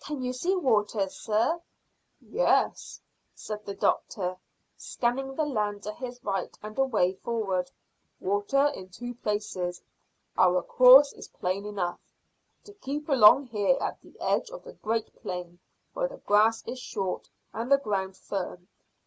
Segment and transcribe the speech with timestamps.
[0.00, 1.58] "Can you see water, sir?"
[2.20, 3.00] "Yes,"
[3.34, 4.36] said the doctor,
[4.76, 7.70] scanning the land to his right and away forward;
[8.20, 9.80] "water in two places.
[10.36, 11.98] Our course is plain enough
[12.64, 15.58] to keep along here at the edge of the great plain
[15.94, 18.68] where the grass is short and the ground firm.